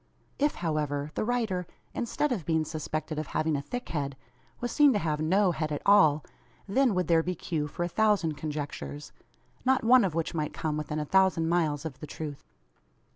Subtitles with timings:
[0.39, 4.17] If, however, the rider, instead of being suspected of having a thick head,
[4.59, 6.25] was seen to have no head at all,
[6.67, 9.11] then would there be cue for a thousand conjectures,
[9.63, 12.43] not one of which might come within a thousand miles of the truth.